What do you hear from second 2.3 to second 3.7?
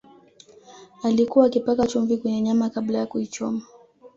nyama kabla ya kuichoma